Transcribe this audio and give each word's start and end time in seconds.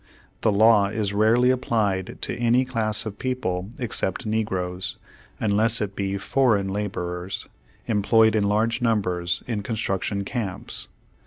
The 0.41 0.51
law, 0.51 0.87
is 0.87 1.13
rarely 1.13 1.51
applied 1.51 2.17
to 2.23 2.35
any 2.35 2.65
class 2.65 3.05
of 3.05 3.19
people 3.19 3.69
except 3.77 4.25
negroes, 4.25 4.97
unless 5.39 5.79
it 5.79 5.95
be 5.95 6.17
foreign 6.17 6.69
laborers, 6.69 7.45
employed 7.85 8.35
in 8.35 8.45
large 8.45 8.81
numbers 8.81 9.43
in 9.45 9.61
construction 9.61 10.23
camps. 10.25 10.87